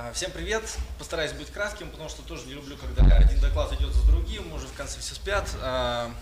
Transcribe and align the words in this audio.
А, 0.00 0.12
всем 0.12 0.30
привет! 0.30 0.62
Постараюсь 0.96 1.32
быть 1.32 1.50
кратким, 1.50 1.90
потому 1.90 2.08
что 2.08 2.22
тоже 2.22 2.46
не 2.46 2.54
люблю, 2.54 2.76
когда 2.76 3.16
один 3.16 3.40
доклад 3.40 3.72
идет 3.72 3.92
за 3.92 4.06
другим, 4.06 4.52
уже 4.52 4.68
в 4.68 4.72
конце 4.74 5.00
все 5.00 5.16
спят. 5.16 5.50
А, 5.60 6.14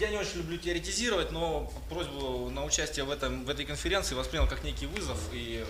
я 0.00 0.08
не 0.08 0.16
очень 0.16 0.38
люблю 0.38 0.58
теоретизировать, 0.58 1.30
но 1.30 1.72
просьбу 1.88 2.50
на 2.50 2.64
участие 2.64 3.04
в, 3.04 3.12
этом, 3.12 3.44
в 3.44 3.48
этой 3.48 3.64
конференции 3.64 4.16
воспринял 4.16 4.48
как 4.48 4.64
некий 4.64 4.86
вызов, 4.86 5.20
и 5.32 5.64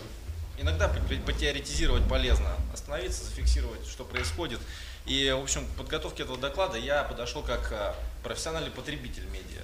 иногда 0.58 0.88
потеоретизировать 1.26 2.08
полезно, 2.08 2.56
остановиться, 2.72 3.22
зафиксировать, 3.22 3.86
что 3.86 4.04
происходит. 4.04 4.60
И, 5.04 5.30
в 5.30 5.42
общем, 5.42 5.66
к 5.66 5.76
подготовке 5.76 6.22
этого 6.22 6.38
доклада 6.38 6.78
я 6.78 7.02
подошел 7.02 7.42
как 7.42 7.70
а, 7.70 7.94
профессиональный 8.22 8.70
потребитель 8.70 9.26
медиа. 9.26 9.60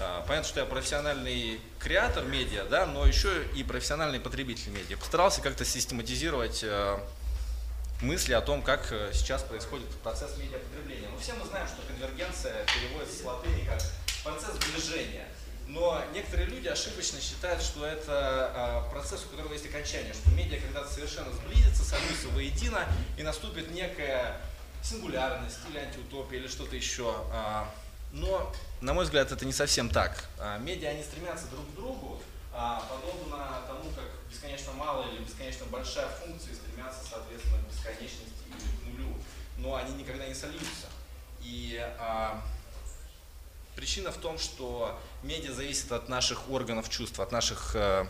А, 0.00 0.24
понятно, 0.28 0.48
что 0.48 0.60
я 0.60 0.66
профессиональный 0.66 1.60
креатор 1.80 2.24
медиа, 2.24 2.64
да, 2.64 2.86
но 2.86 3.04
еще 3.04 3.44
и 3.56 3.64
профессиональный 3.64 4.20
потребитель 4.20 4.70
медиа. 4.70 4.96
Постарался 4.96 5.40
как-то 5.40 5.64
систематизировать 5.64 6.60
э, 6.62 6.98
мысли 8.00 8.32
о 8.32 8.40
том, 8.40 8.62
как 8.62 8.92
э, 8.92 9.10
сейчас 9.12 9.42
происходит 9.42 9.88
процесс 10.04 10.36
медиапотребления. 10.38 11.08
Ну, 11.10 11.18
все 11.18 11.32
мы 11.32 11.44
знаем, 11.46 11.66
что 11.66 11.82
конвергенция 11.82 12.64
переводится 12.66 13.22
с 13.22 13.24
латыни 13.24 13.64
как 13.64 13.82
процесс 14.22 14.54
сближения. 14.54 15.26
Но 15.66 16.00
некоторые 16.14 16.46
люди 16.46 16.68
ошибочно 16.68 17.20
считают, 17.20 17.60
что 17.60 17.84
это 17.84 18.86
э, 18.88 18.92
процесс, 18.92 19.26
у 19.26 19.28
которого 19.30 19.52
есть 19.52 19.66
окончание, 19.66 20.14
что 20.14 20.30
медиа 20.30 20.60
когда-то 20.60 20.92
совершенно 20.92 21.32
сблизится, 21.32 21.84
сольются 21.84 22.28
воедино, 22.28 22.86
и 23.16 23.24
наступит 23.24 23.72
некая 23.72 24.40
сингулярность 24.80 25.58
или 25.68 25.78
антиутопия 25.78 26.38
или 26.38 26.46
что-то 26.46 26.76
еще. 26.76 27.12
А, 28.12 28.16
но, 28.16 28.52
на 28.80 28.94
мой 28.94 29.04
взгляд, 29.04 29.32
это 29.32 29.44
не 29.44 29.52
совсем 29.52 29.90
так. 29.90 30.24
А, 30.38 30.58
медиа, 30.58 30.90
они 30.90 31.02
стремятся 31.02 31.46
друг 31.48 31.66
к 31.70 31.74
другу, 31.74 32.20
а, 32.52 32.82
подобно 32.88 33.62
тому, 33.66 33.90
как 33.90 34.04
бесконечно 34.30 34.72
малая 34.72 35.08
или 35.08 35.22
бесконечно 35.22 35.66
большая 35.66 36.08
функция 36.08 36.54
стремятся, 36.54 37.00
соответственно, 37.08 37.58
к 37.62 37.72
бесконечности 37.72 38.42
или 38.46 38.56
к 38.56 38.98
нулю. 38.98 39.14
Но 39.58 39.74
они 39.74 39.94
никогда 39.94 40.26
не 40.26 40.34
сольются. 40.34 40.86
И 41.42 41.78
а, 41.98 42.42
причина 43.76 44.10
в 44.10 44.16
том, 44.16 44.38
что 44.38 44.98
медиа 45.22 45.52
зависит 45.52 45.92
от 45.92 46.08
наших 46.08 46.50
органов 46.50 46.88
чувств, 46.88 47.20
от 47.20 47.32
наших 47.32 47.72
а, 47.74 48.06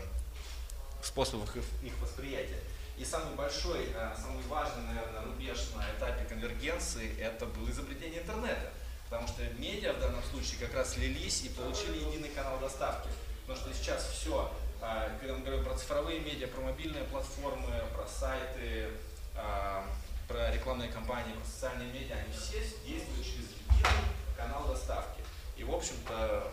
способов 1.03 1.55
их, 1.55 1.63
их 1.83 1.93
восприятия. 1.99 2.59
И 2.97 3.05
самый 3.05 3.33
большой, 3.35 3.87
самый 4.21 4.43
важный, 4.49 4.83
наверное, 4.83 5.21
рубеж 5.21 5.57
на 5.73 5.89
этапе 5.89 6.25
конвергенции– 6.25 7.17
это 7.19 7.45
было 7.45 7.69
изобретение 7.69 8.21
интернета. 8.21 8.73
Потому 9.09 9.27
что 9.27 9.41
медиа 9.57 9.93
в 9.93 9.99
данном 9.99 10.23
случае 10.23 10.59
как 10.59 10.75
раз 10.75 10.93
слились 10.93 11.43
и 11.43 11.49
получили 11.49 11.97
единый 11.97 12.29
канал 12.29 12.59
доставки. 12.59 13.09
Потому 13.47 13.57
что 13.65 13.73
сейчас 13.73 14.07
все, 14.07 14.51
а, 14.81 15.09
когда 15.19 15.33
мы 15.35 15.43
говорим 15.43 15.65
про 15.65 15.75
цифровые 15.75 16.19
медиа, 16.19 16.47
про 16.47 16.61
мобильные 16.61 17.03
платформы, 17.05 17.73
про 17.95 18.05
сайты, 18.07 18.89
а, 19.35 19.83
про 20.27 20.51
рекламные 20.51 20.89
кампании, 20.89 21.33
про 21.33 21.45
социальные 21.45 21.91
медиа, 21.91 22.15
они 22.17 22.31
все 22.33 22.59
действуют 22.85 23.25
через 23.25 23.49
единый 23.71 24.09
канал 24.37 24.67
доставки. 24.67 25.21
И, 25.57 25.63
в 25.63 25.73
общем-то, 25.73 26.51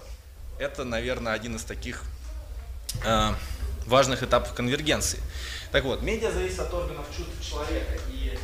это, 0.58 0.84
наверное, 0.84 1.34
один 1.34 1.56
из 1.56 1.64
таких 1.64 2.04
а, 3.04 3.36
важных 3.84 4.22
этапов 4.22 4.54
конвергенции. 4.54 5.20
Так 5.72 5.84
вот, 5.84 6.00
медиа 6.00 6.32
зависит 6.32 6.60
от 6.60 6.72
органов 6.72 7.04
чувств 7.14 7.46
человека, 7.46 8.00
и 8.08 8.38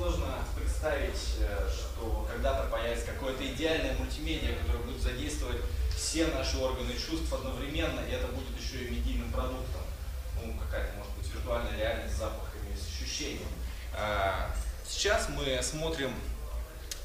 сложно 0.00 0.34
представить, 0.56 1.36
э, 1.40 1.68
что 2.00 2.26
когда-то 2.30 2.68
появится 2.70 3.06
какое-то 3.06 3.46
идеальное 3.46 3.94
мультимедиа, 3.98 4.54
которое 4.56 4.84
будет 4.84 5.02
задействовать 5.02 5.60
все 5.94 6.26
наши 6.28 6.56
органы 6.58 6.94
чувств 6.94 7.32
одновременно, 7.32 8.00
и 8.00 8.12
это 8.12 8.26
будет 8.28 8.58
еще 8.58 8.84
и 8.84 8.90
медийным 8.90 9.30
продуктом. 9.30 9.82
Ну, 10.36 10.54
какая-то, 10.58 10.96
может 10.96 11.12
быть, 11.16 11.30
виртуальная 11.32 11.76
реальность 11.76 12.14
с 12.14 12.18
запахами, 12.18 12.74
с 12.74 12.88
ощущением. 12.88 13.48
А, 13.92 14.50
сейчас 14.86 15.28
мы 15.28 15.60
смотрим 15.62 16.12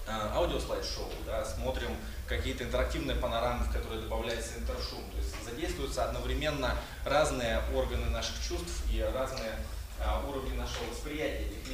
а, 0.08 0.32
аудиослайд-шоу, 0.36 1.12
да, 1.26 1.44
смотрим 1.44 1.92
какие-то 2.28 2.64
интерактивные 2.64 3.18
панорамы, 3.18 3.66
в 3.66 3.74
которые 3.74 4.02
добавляется 4.02 4.58
интершум. 4.58 5.04
То 5.12 5.18
есть 5.18 5.36
задействуются 5.44 6.06
одновременно 6.06 6.78
разные 7.04 7.62
органы 7.74 8.06
наших 8.12 8.36
чувств 8.48 8.84
и 8.92 9.02
разные 9.02 9.56
а, 10.00 10.24
уровни 10.26 10.56
нашего 10.56 10.90
восприятия 10.90 11.48
этих. 11.48 11.65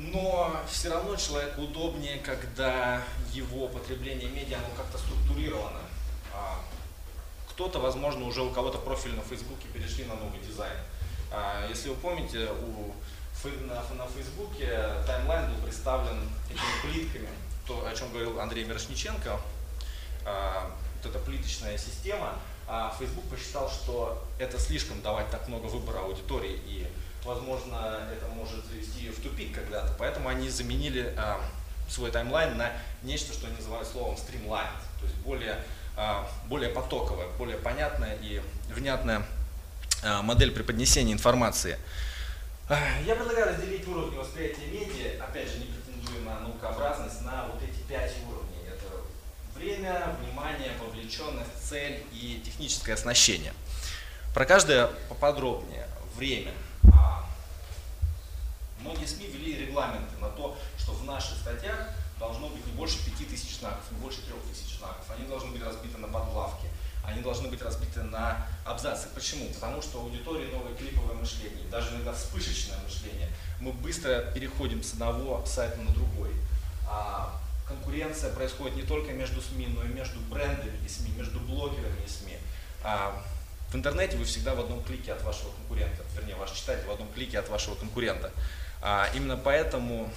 Но 0.00 0.56
все 0.66 0.88
равно 0.88 1.14
человеку 1.16 1.62
удобнее, 1.62 2.18
когда 2.18 3.02
его 3.32 3.68
потребление 3.68 4.30
медиа 4.30 4.56
оно 4.56 4.68
как-то 4.74 4.96
структурировано. 4.96 5.80
А, 6.32 6.58
кто-то, 7.50 7.80
возможно, 7.80 8.24
уже 8.24 8.40
у 8.40 8.50
кого-то 8.50 8.78
профиль 8.78 9.14
на 9.14 9.22
Фейсбуке 9.22 9.68
перешли 9.68 10.06
на 10.06 10.14
новый 10.14 10.40
дизайн. 10.40 10.78
А, 11.30 11.68
если 11.68 11.90
вы 11.90 11.96
помните, 11.96 12.48
у, 12.50 12.94
на, 13.66 13.74
на 13.94 14.06
Фейсбуке 14.06 14.94
таймлайн 15.06 15.52
был 15.52 15.62
представлен 15.64 16.30
этими 16.48 16.92
плитками, 16.92 17.28
то, 17.66 17.86
о 17.86 17.94
чем 17.94 18.10
говорил 18.10 18.40
Андрей 18.40 18.64
Мирошниченко, 18.64 19.38
а, 20.24 20.70
вот 20.96 21.10
эта 21.10 21.18
плиточная 21.18 21.76
система, 21.76 22.38
Facebook 23.00 23.24
посчитал, 23.24 23.68
что 23.68 24.24
это 24.38 24.56
слишком 24.56 25.02
давать 25.02 25.28
так 25.30 25.48
много 25.48 25.66
выбора 25.66 26.02
аудитории 26.02 26.60
и 26.66 26.86
возможно, 27.24 28.08
это 28.12 28.26
может 28.26 28.64
завести 28.66 29.10
в 29.10 29.20
тупик 29.22 29.54
когда-то. 29.54 29.94
Поэтому 29.98 30.28
они 30.28 30.48
заменили 30.48 31.14
э, 31.16 31.36
свой 31.88 32.10
таймлайн 32.10 32.56
на 32.56 32.72
нечто, 33.02 33.32
что 33.32 33.46
они 33.46 33.56
называют 33.56 33.86
словом 33.88 34.14
streamlined, 34.14 34.80
то 35.00 35.06
есть 35.06 35.16
более, 35.16 35.62
э, 35.96 36.14
более 36.46 36.70
потоковая, 36.70 37.28
более 37.38 37.58
понятная 37.58 38.16
и 38.22 38.40
внятная 38.68 39.24
э, 40.02 40.22
модель 40.22 40.52
преподнесения 40.52 41.12
информации. 41.12 41.78
Я 43.04 43.16
предлагаю 43.16 43.48
разделить 43.48 43.86
уровни 43.88 44.16
восприятия 44.16 44.66
медиа, 44.66 45.24
опять 45.24 45.50
же, 45.50 45.58
не 45.58 45.64
претендуя 45.64 46.20
на 46.22 46.40
наукообразность, 46.40 47.22
на 47.22 47.46
вот 47.46 47.60
эти 47.62 47.80
пять 47.88 48.14
уровней. 48.28 48.68
Это 48.68 48.86
время, 49.58 50.16
внимание, 50.22 50.70
вовлеченность, 50.80 51.50
цель 51.68 52.04
и 52.12 52.40
техническое 52.44 52.94
оснащение. 52.94 53.52
Про 54.32 54.44
каждое 54.44 54.86
поподробнее. 55.08 55.88
Время– 56.14 56.52
Многие 58.80 59.06
СМИ 59.06 59.26
ввели 59.26 59.66
регламенты 59.66 60.16
на 60.20 60.28
то, 60.30 60.56
что 60.78 60.92
в 60.92 61.04
наших 61.04 61.36
статьях 61.38 61.76
должно 62.18 62.48
быть 62.48 62.64
не 62.66 62.72
больше 62.72 63.04
5000 63.04 63.58
знаков, 63.58 63.82
не 63.90 63.98
больше 63.98 64.22
3000 64.22 64.78
знаков. 64.78 65.04
Они 65.16 65.26
должны 65.26 65.50
быть 65.50 65.62
разбиты 65.62 65.98
на 65.98 66.08
подглавки, 66.08 66.68
они 67.04 67.22
должны 67.22 67.48
быть 67.48 67.62
разбиты 67.62 68.02
на 68.02 68.46
абзацы. 68.64 69.08
Почему? 69.14 69.46
Потому 69.52 69.82
что 69.82 70.00
аудитории 70.00 70.52
новое 70.52 70.74
клиповое 70.74 71.14
мышление, 71.14 71.68
даже 71.70 71.90
иногда 71.94 72.12
вспышечное 72.12 72.78
мышление. 72.84 73.28
Мы 73.60 73.72
быстро 73.72 74.30
переходим 74.32 74.82
с 74.82 74.92
одного 74.94 75.44
сайта 75.46 75.80
на 75.80 75.90
другой. 75.92 76.30
А 76.86 77.38
конкуренция 77.66 78.32
происходит 78.34 78.76
не 78.76 78.82
только 78.82 79.12
между 79.12 79.40
СМИ, 79.40 79.68
но 79.68 79.84
и 79.84 79.88
между 79.88 80.20
брендами 80.20 80.78
и 80.84 80.88
СМИ, 80.88 81.12
между 81.16 81.40
блогерами 81.40 82.04
и 82.04 82.08
СМИ. 82.08 82.36
А 82.82 83.22
в 83.70 83.74
интернете 83.76 84.16
вы 84.16 84.24
всегда 84.24 84.54
в 84.54 84.60
одном 84.60 84.82
клике 84.82 85.12
от 85.12 85.22
вашего 85.22 85.52
конкурента, 85.52 86.02
вернее, 86.16 86.34
ваш 86.34 86.50
читатель 86.52 86.84
в 86.86 86.90
одном 86.90 87.08
клике 87.12 87.38
от 87.38 87.48
вашего 87.48 87.76
конкурента. 87.76 88.32
А, 88.82 89.08
именно 89.14 89.36
поэтому 89.36 90.12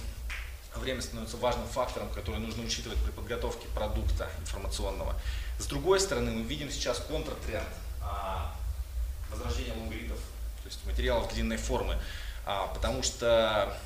время 0.76 1.02
становится 1.02 1.38
важным 1.38 1.68
фактором, 1.68 2.10
который 2.10 2.40
нужно 2.40 2.64
учитывать 2.64 2.98
при 3.00 3.12
подготовке 3.12 3.68
продукта 3.76 4.30
информационного. 4.42 5.16
С 5.60 5.68
другой 5.68 6.00
стороны, 6.00 6.32
мы 6.32 6.42
видим 6.42 6.72
сейчас 6.72 7.00
контртренд 7.00 7.68
а, 8.02 8.56
возрождения 9.32 9.74
лонгридов, 9.74 10.18
то 10.18 10.70
есть 10.70 10.84
материалов 10.86 11.32
длинной 11.34 11.58
формы, 11.58 11.98
а, 12.46 12.68
потому 12.68 13.04
что 13.04 13.78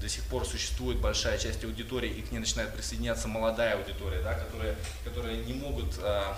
до 0.00 0.08
сих 0.08 0.24
пор 0.24 0.44
существует 0.44 0.98
большая 0.98 1.38
часть 1.38 1.64
аудитории, 1.64 2.10
и 2.10 2.22
к 2.22 2.32
ней 2.32 2.38
начинает 2.38 2.74
присоединяться 2.74 3.28
молодая 3.28 3.76
аудитория, 3.76 4.20
да, 4.22 4.34
которые, 4.34 4.76
которые 5.04 5.38
не 5.44 5.52
могут 5.52 5.94
а, 6.00 6.36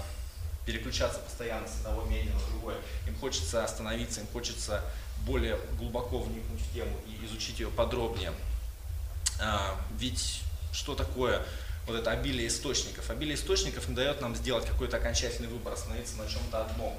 переключаться 0.67 1.21
постоянно 1.21 1.67
с 1.67 1.77
одного 1.77 2.03
медиа 2.03 2.35
на 2.35 2.41
другое. 2.51 2.77
Им 3.07 3.17
хочется 3.17 3.65
остановиться, 3.65 4.21
им 4.21 4.27
хочется 4.27 4.83
более 5.25 5.59
глубоко 5.79 6.19
вникнуть 6.19 6.61
в 6.61 6.75
тему 6.75 6.95
и 7.07 7.25
изучить 7.25 7.61
ее 7.61 7.69
подробнее. 7.69 8.33
А, 9.41 9.77
ведь 9.99 10.43
что 10.73 10.95
такое 10.95 11.43
вот 11.87 11.97
это 11.97 12.11
обилие 12.11 12.49
источников? 12.49 13.09
Обилие 13.11 13.37
источников 13.37 13.89
не 13.89 13.95
дает 13.95 14.21
нам 14.21 14.35
сделать 14.35 14.67
какой-то 14.67 14.97
окончательный 14.97 15.49
выбор, 15.49 15.73
остановиться 15.73 16.17
на 16.17 16.29
чем-то 16.29 16.65
одном. 16.65 16.95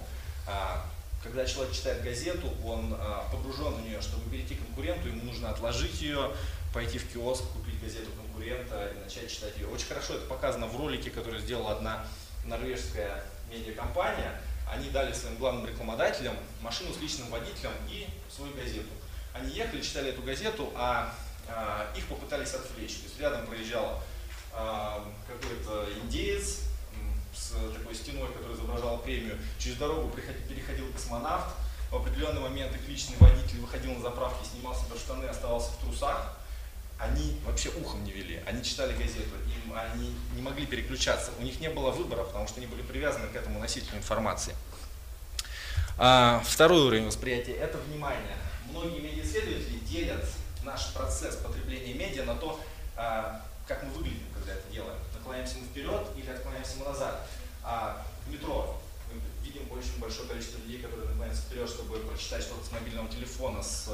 А, 0.47 0.86
когда 1.21 1.45
человек 1.45 1.74
читает 1.74 2.03
газету, 2.03 2.50
он 2.63 2.95
а, 2.97 3.27
погружен 3.31 3.74
в 3.74 3.81
нее, 3.81 4.01
чтобы 4.01 4.30
перейти 4.30 4.56
к 4.56 4.65
конкуренту, 4.65 5.09
ему 5.09 5.25
нужно 5.25 5.50
отложить 5.50 6.01
ее, 6.01 6.31
пойти 6.74 7.00
в 7.00 7.12
киоск, 7.12 7.44
купить 7.51 7.81
газету 7.81 8.12
конкурента 8.12 8.94
и 8.95 9.03
начать 9.03 9.30
читать 9.30 9.57
ее. 9.57 9.68
Очень 9.68 9.88
хорошо 9.88 10.13
это 10.13 10.25
показано 10.25 10.68
в 10.68 10.77
ролике, 10.77 11.09
который 11.09 11.42
сделала 11.42 11.74
одна 11.74 12.06
норвежская 12.45 13.24
медиакомпания 13.49 14.41
они 14.69 14.89
дали 14.89 15.13
своим 15.13 15.38
главным 15.38 15.65
рекламодателям 15.65 16.35
машину 16.61 16.94
с 16.94 16.97
личным 16.97 17.29
водителем 17.29 17.71
и 17.89 18.07
свою 18.29 18.53
газету. 18.53 18.89
Они 19.33 19.53
ехали, 19.53 19.81
читали 19.81 20.09
эту 20.09 20.21
газету, 20.21 20.71
а, 20.75 21.13
а 21.47 21.91
их 21.95 22.05
попытались 22.07 22.53
отвлечь. 22.53 22.95
То 22.95 23.03
есть 23.03 23.19
рядом 23.19 23.45
проезжал 23.45 24.03
а, 24.53 25.05
какой-то 25.25 25.88
индеец 26.01 26.63
с 27.33 27.51
такой 27.73 27.95
стеной, 27.95 28.27
который 28.33 28.55
изображал 28.55 28.97
премию. 28.99 29.38
Через 29.59 29.77
дорогу 29.77 30.11
переходил 30.49 30.91
космонавт, 30.91 31.55
в 31.91 31.95
определенный 31.95 32.41
момент 32.41 32.75
их 32.75 32.88
личный 32.89 33.15
водитель 33.19 33.61
выходил 33.61 33.94
на 33.94 34.01
заправке, 34.01 34.45
снимал 34.49 34.75
себе 34.75 34.97
штаны, 34.97 35.25
оставался 35.25 35.71
в 35.71 35.77
трусах, 35.77 36.38
они 36.99 37.39
вообще 37.45 37.69
ухом 37.69 38.03
не 38.03 38.11
вели, 38.11 38.41
они 38.45 38.63
читали 38.63 38.94
газету, 38.94 39.35
им 39.45 39.73
они 39.77 40.15
не 40.35 40.41
могли 40.41 40.65
переключаться, 40.65 41.31
у 41.39 41.44
них 41.44 41.59
не 41.59 41.69
было 41.69 41.91
выбора, 41.91 42.23
потому 42.23 42.47
что 42.47 42.57
они 42.57 42.67
были 42.67 42.81
привязаны 42.81 43.27
к 43.27 43.35
этому 43.35 43.59
носителю 43.59 43.97
информации. 43.97 44.55
А, 45.99 46.41
второй 46.45 46.81
уровень 46.81 47.05
восприятия– 47.05 47.53
это 47.53 47.77
внимание. 47.77 48.38
Многие 48.69 48.99
медиаисследователи 48.99 49.79
делят 49.79 50.25
наш 50.63 50.94
процесс 50.94 51.38
потребления 51.38 51.94
медиа 51.94 52.23
на 52.23 52.35
то, 52.35 52.59
а, 52.95 53.41
как 53.67 53.83
мы 53.83 53.89
выглядим, 53.91 54.27
когда 54.33 54.53
это 54.53 54.71
делаем. 54.71 54.97
Наклоняемся 55.13 55.57
мы 55.57 55.67
вперед 55.67 56.07
или 56.15 56.29
отклоняемся 56.29 56.77
мы 56.77 56.85
назад. 56.85 57.27
А 57.63 58.05
в 58.25 58.31
метро 58.31 58.79
мы 59.11 59.19
видим 59.44 59.71
очень 59.71 59.99
большое 59.99 60.27
количество 60.27 60.59
людей, 60.59 60.79
которые 60.79 61.09
наклоняются 61.09 61.44
вперед, 61.44 61.67
чтобы 61.69 61.97
прочитать 61.99 62.44
что-то 62.44 62.65
с 62.65 62.71
мобильного 62.71 63.09
телефона, 63.09 63.61
с, 63.63 63.89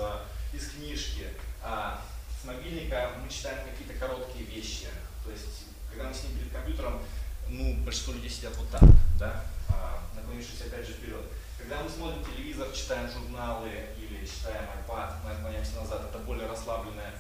из 0.54 0.70
книжки. 0.72 1.28
А 1.62 2.02
с 2.44 2.46
мобильника 2.46 3.10
мы 3.24 3.30
читаем 3.30 3.60
какие-то 3.70 3.94
короткие 3.94 4.44
вещи. 4.46 4.88
То 5.24 5.32
есть, 5.32 5.64
когда 5.90 6.10
мы 6.10 6.14
сидим 6.14 6.38
перед 6.38 6.52
компьютером, 6.52 7.02
ну, 7.48 7.74
большинство 7.86 8.14
людей 8.14 8.30
сидят 8.30 8.56
вот 8.58 8.70
так, 8.70 8.84
да, 9.18 9.46
а, 9.70 10.02
наклонившись 10.14 10.62
опять 10.62 10.86
же 10.86 10.94
вперед. 10.94 11.22
Когда 11.58 11.82
мы 11.82 11.90
смотрим 11.90 12.24
телевизор, 12.26 12.70
читаем 12.74 13.10
журналы 13.10 13.70
или 13.98 14.26
читаем 14.26 14.66
iPad, 14.86 15.24
мы 15.24 15.32
отклоняемся 15.32 15.76
назад, 15.76 16.02
это 16.10 16.20
более 16.20 16.48
расслабленная 16.48 17.14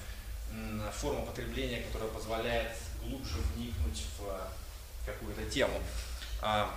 форма 0.92 1.22
потребления, 1.22 1.82
которая 1.84 2.10
позволяет 2.10 2.78
глубже 3.02 3.38
вникнуть 3.56 4.04
в 4.20 5.06
какую-то 5.06 5.50
тему. 5.50 5.82
А, 6.42 6.70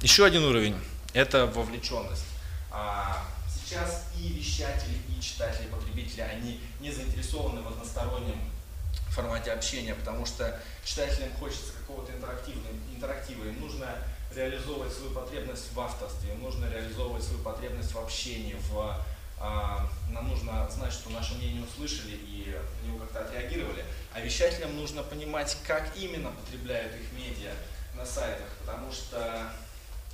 еще 0.00 0.24
один 0.24 0.44
уровень– 0.44 0.76
это 1.14 1.46
вовлеченность. 1.46 2.26
А, 2.72 3.24
сейчас 3.72 4.04
и 4.18 4.28
вещатели, 4.28 4.98
и 5.08 5.20
читатели, 5.22 5.64
и 5.64 5.70
потребители, 5.70 6.20
они 6.20 6.60
не 6.80 6.92
заинтересованы 6.92 7.62
в 7.62 7.68
одностороннем 7.68 8.38
формате 9.08 9.52
общения, 9.52 9.94
потому 9.94 10.26
что 10.26 10.60
читателям 10.84 11.32
хочется 11.38 11.72
какого-то 11.72 12.12
интерактивного, 12.12 12.68
интерактива, 12.94 13.44
им 13.44 13.60
нужно 13.60 13.86
реализовывать 14.34 14.92
свою 14.92 15.12
потребность 15.12 15.72
в 15.72 15.80
авторстве, 15.80 16.32
им 16.32 16.42
нужно 16.42 16.70
реализовывать 16.70 17.22
свою 17.22 17.42
потребность 17.42 17.92
в 17.92 17.98
общении, 17.98 18.56
в, 18.70 19.02
а, 19.38 19.90
нам 20.10 20.28
нужно 20.28 20.68
знать, 20.70 20.92
что 20.92 21.10
наше 21.10 21.34
мнение 21.34 21.62
услышали 21.62 22.12
и 22.12 22.54
на 22.82 22.88
него 22.88 22.98
как-то 22.98 23.20
отреагировали. 23.20 23.84
А 24.14 24.20
вещателям 24.20 24.76
нужно 24.76 25.02
понимать, 25.02 25.56
как 25.66 25.96
именно 25.96 26.30
потребляют 26.30 26.94
их 26.94 27.12
медиа 27.12 27.52
на 27.94 28.04
сайтах, 28.04 28.48
потому 28.60 28.92
что 28.92 29.52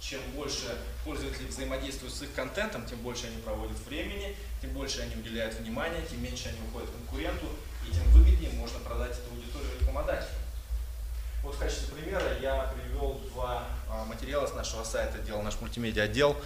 чем 0.01 0.21
больше 0.35 0.79
пользователи 1.05 1.47
взаимодействуют 1.47 2.15
с 2.15 2.23
их 2.23 2.33
контентом, 2.35 2.87
тем 2.87 2.99
больше 2.99 3.27
они 3.27 3.37
проводят 3.43 3.79
времени, 3.87 4.37
тем 4.61 4.71
больше 4.71 5.01
они 5.01 5.17
уделяют 5.17 5.55
внимания, 5.55 6.03
тем 6.09 6.23
меньше 6.23 6.49
они 6.49 6.59
уходят 6.69 6.91
конкуренту, 6.91 7.47
и 7.87 7.93
тем 7.93 8.05
выгоднее 8.11 8.51
можно 8.53 8.79
продать 8.81 9.13
эту 9.13 9.31
аудиторию 9.31 9.71
рекламодателю. 9.81 10.39
Вот 11.43 11.55
в 11.55 11.59
качестве 11.59 11.95
примера 11.95 12.39
я 12.41 12.75
привел 12.75 13.21
два 13.33 13.69
а, 13.89 14.05
материала 14.05 14.47
с 14.47 14.55
нашего 14.55 14.83
сайта, 14.83 15.19
делал 15.19 15.43
наш 15.43 15.61
мультимедиа 15.61 16.05
отдел. 16.05 16.37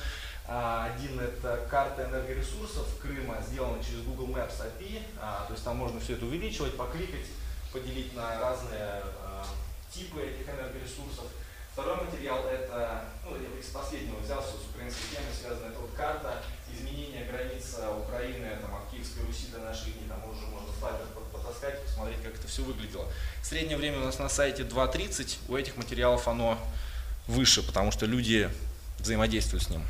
А, 0.47 0.93
один 0.93 1.19
это 1.19 1.67
карта 1.71 2.05
энергоресурсов 2.05 2.99
Крыма, 3.01 3.43
сделана 3.43 3.83
через 3.83 4.01
Google 4.03 4.29
Maps 4.29 4.61
API, 4.61 5.03
а, 5.19 5.45
то 5.47 5.55
есть 5.55 5.65
там 5.65 5.77
можно 5.77 5.99
все 6.01 6.15
это 6.15 6.27
увеличивать, 6.27 6.77
покликать, 6.77 7.27
поделить 7.73 8.15
на 8.15 8.39
разные 8.39 9.03
типы 9.91 10.21
этих 10.21 10.49
энергоресурсов. 10.49 11.27
Второй 11.73 12.05
материал 12.05 12.45
это, 12.47 13.05
ну, 13.25 13.35
я 13.37 13.59
из 13.59 13.67
последнего 13.67 14.19
взялся 14.19 14.53
с 14.53 14.71
украинской 14.71 15.17
темой, 15.17 15.33
связанная 15.33 15.71
это 15.71 15.81
вот 15.81 15.91
карта 15.97 16.43
изменения 16.71 17.25
границ 17.25 17.77
Украины 18.07 18.59
там, 18.61 18.75
от 18.75 18.91
Киевской 18.91 19.25
Руси 19.25 19.47
до 19.51 19.59
наших 19.61 19.87
дней, 19.95 20.07
там 20.07 20.23
уже 20.31 20.47
можно 20.47 20.69
слайдер 20.79 21.07
потаскать, 21.33 21.83
посмотреть, 21.83 22.23
как 22.23 22.35
это 22.35 22.47
все 22.47 22.63
выглядело. 22.63 23.07
Среднее 23.43 23.79
время 23.79 23.99
у 24.01 24.05
нас 24.05 24.19
на 24.19 24.29
сайте 24.29 24.65
2.30, 24.65 25.39
у 25.49 25.57
этих 25.57 25.77
материалов 25.79 26.29
оно 26.29 26.59
выше, 27.27 27.63
потому 27.63 27.91
что 27.91 28.05
люди 28.05 28.51
взаимодействуют 28.99 29.65
с 29.65 29.71
ним. 29.71 29.83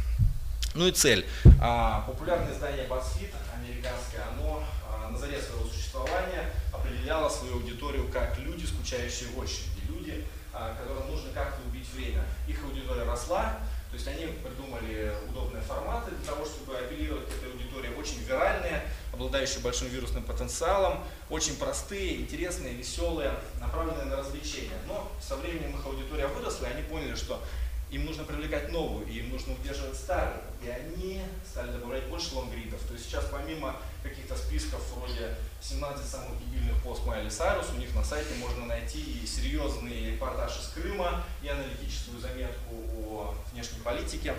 Ну 0.74 0.86
и 0.86 0.92
цель. 0.92 1.26
А, 1.60 2.02
популярное 2.02 2.52
издание 2.52 2.86
BuzzFeed, 2.86 3.34
американское, 3.56 4.22
оно 4.32 4.62
а, 4.88 5.10
на 5.10 5.18
заре 5.18 5.40
своего 5.42 5.66
существования 5.66 6.48
определяло 6.72 7.28
свою 7.28 7.54
аудиторию 7.54 8.08
как 8.08 8.38
люди, 8.38 8.66
скучающие 8.66 9.28
в 9.30 9.38
очереди, 9.38 9.80
люди, 9.88 10.24
которым 10.52 11.10
нужно 11.10 11.30
как-то 11.32 11.60
убить 11.66 11.88
время. 11.94 12.24
Их 12.46 12.62
аудитория 12.64 13.04
росла, 13.04 13.58
то 13.90 13.96
есть 13.96 14.08
они 14.08 14.26
придумали 14.26 15.12
удобные 15.28 15.62
форматы 15.62 16.12
для 16.12 16.24
того, 16.24 16.44
чтобы 16.44 16.76
апеллировать 16.78 17.28
к 17.28 17.36
этой 17.36 17.52
аудитории, 17.52 17.90
очень 17.94 18.20
виральные, 18.20 18.82
обладающие 19.12 19.60
большим 19.60 19.88
вирусным 19.88 20.22
потенциалом, 20.24 21.04
очень 21.28 21.56
простые, 21.56 22.16
интересные, 22.22 22.74
веселые, 22.74 23.34
направленные 23.60 24.06
на 24.06 24.16
развлечения. 24.16 24.78
Но 24.86 25.10
со 25.20 25.36
временем 25.36 25.76
их 25.76 25.84
аудитория 25.84 26.26
выросла, 26.26 26.66
и 26.66 26.72
они 26.72 26.82
поняли, 26.82 27.14
что 27.14 27.42
им 27.90 28.06
нужно 28.06 28.24
привлекать 28.24 28.72
новую, 28.72 29.06
и 29.06 29.18
им 29.18 29.30
нужно 29.30 29.52
удерживать 29.52 29.96
старую. 29.96 30.40
И 30.64 30.68
они 30.68 31.22
стали 31.50 31.72
добавлять 31.72 32.04
больше 32.04 32.34
лонгридов. 32.34 32.80
То 32.86 32.94
есть 32.94 33.06
сейчас 33.06 33.24
помимо 33.30 33.76
каких-то 34.02 34.36
списков 34.36 34.80
вроде 34.94 35.36
17 35.60 36.06
самых 36.06 36.38
дебильных 36.38 36.80
пост 36.82 37.04
Майли 37.06 37.28
Сайрус, 37.28 37.66
у 37.74 37.78
них 37.78 37.94
на 37.94 38.04
сайте 38.04 38.34
можно 38.34 38.66
найти 38.66 39.00
и 39.00 39.26
серьезный 39.26 40.12
репортаж 40.12 40.58
из 40.58 40.68
Крыма, 40.68 41.24
и 41.42 41.48
аналитическую 41.48 42.20
заметку 42.20 42.74
о 43.00 43.34
внешней 43.52 43.80
политике. 43.80 44.34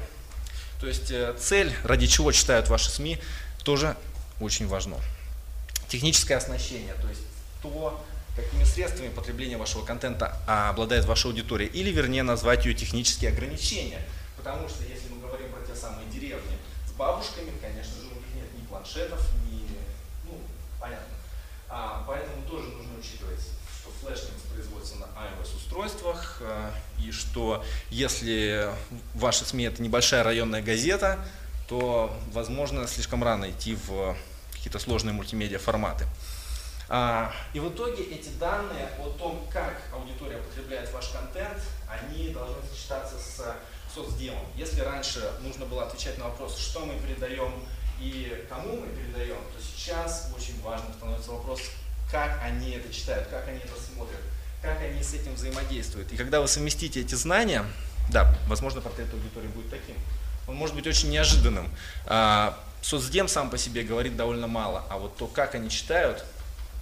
То 0.80 0.88
есть 0.88 1.12
э, 1.12 1.34
цель, 1.40 1.74
ради 1.84 2.08
чего 2.08 2.32
читают 2.32 2.68
ваши 2.68 2.90
СМИ, 2.90 3.20
тоже 3.64 3.96
очень 4.42 4.68
важно. 4.68 4.98
Техническое 5.88 6.36
оснащение, 6.36 6.94
то 6.96 7.08
есть 7.08 7.22
то, 7.62 8.04
какими 8.36 8.64
средствами 8.64 9.10
потребления 9.10 9.58
вашего 9.58 9.86
контента 9.86 10.38
обладает 10.46 11.06
ваша 11.06 11.28
аудитория, 11.30 11.68
или 11.68 11.90
вернее 11.92 12.24
назвать 12.24 12.66
ее 12.66 12.74
технические 12.74 13.32
ограничения. 13.32 14.02
Потому 14.36 14.68
что 14.68 14.84
если 14.84 15.08
мы 15.10 15.22
говорим 15.26 15.50
про 15.52 15.66
те 15.66 15.74
самые 15.80 16.10
деревни 16.10 16.58
бабушками, 16.98 17.52
конечно 17.62 18.02
же, 18.02 18.08
у 18.08 18.16
них 18.16 18.36
нет 18.36 18.54
ни 18.60 18.66
планшетов, 18.66 19.22
ни, 19.46 19.68
ну, 20.26 20.40
понятно. 20.80 21.14
А, 21.70 22.04
поэтому 22.08 22.44
тоже 22.48 22.70
нужно 22.70 22.98
учитывать, 23.00 23.40
что 23.40 23.92
флешник 24.02 24.34
производится 24.54 24.96
на 24.98 25.06
iOS 25.06 25.56
устройствах, 25.56 26.38
а, 26.42 26.72
и 27.00 27.12
что 27.12 27.64
если 27.90 28.70
ваша 29.14 29.46
СМИ 29.46 29.66
это 29.66 29.82
небольшая 29.82 30.24
районная 30.24 30.62
газета, 30.62 31.20
то, 31.68 32.16
возможно, 32.32 32.88
слишком 32.88 33.24
рано 33.24 33.50
идти 33.50 33.76
в 33.76 34.16
какие-то 34.52 34.80
сложные 34.80 35.14
мультимедиа 35.14 35.60
форматы. 35.60 36.06
А, 36.90 37.34
и 37.54 37.60
в 37.60 37.74
итоге 37.74 38.04
эти 38.04 38.30
данные 38.40 38.88
о 39.00 39.10
том, 39.18 39.48
как 39.52 39.82
аудитория 39.92 40.38
потребляет 40.38 40.92
ваш 40.94 41.08
контент, 41.10 41.58
они 41.88 42.30
должны 42.30 42.62
сочетаться 42.72 43.16
с 43.18 43.56
соцдемом. 43.94 44.46
Если 44.56 44.82
раньше 44.82 45.32
нужно 45.42 45.66
было 45.66 45.86
отвечать 45.86 46.18
на 46.18 46.26
вопрос, 46.26 46.58
что 46.58 46.86
мы 46.86 46.96
передаем 47.00 47.54
и 48.00 48.46
кому 48.50 48.78
мы 48.78 48.88
передаем, 48.88 49.38
то 49.38 49.64
сейчас 49.64 50.32
очень 50.36 50.60
важным 50.62 50.94
становится 50.94 51.32
вопрос, 51.32 51.62
как 52.12 52.40
они 52.44 52.72
это 52.72 52.94
читают, 52.94 53.28
как 53.28 53.48
они 53.48 53.60
это 53.60 53.74
смотрят, 53.82 54.20
как 54.62 54.82
они 54.82 55.02
с 55.02 55.14
этим 55.14 55.36
взаимодействуют. 55.36 56.12
И 56.12 56.18
когда 56.18 56.42
вы 56.42 56.48
совместите 56.48 57.02
эти 57.02 57.16
знания, 57.16 57.66
да, 58.12 58.36
возможно, 58.48 58.82
портрет 58.82 59.14
аудитории 59.14 59.48
будет 59.48 59.70
таким. 59.70 59.96
Он 60.48 60.56
может 60.56 60.76
быть 60.76 60.86
очень 60.88 61.10
неожиданным. 61.10 61.70
А, 62.06 62.60
соцдем 62.82 63.28
сам 63.28 63.50
по 63.50 63.58
себе 63.58 63.84
говорит 63.84 64.18
довольно 64.18 64.48
мало, 64.48 64.84
а 64.90 64.98
вот 64.98 65.16
то, 65.16 65.28
как 65.28 65.56
они 65.56 65.70
читают, 65.70 66.26